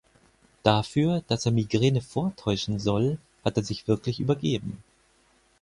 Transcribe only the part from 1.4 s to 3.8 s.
er Migräne vortäuschen soll, hat er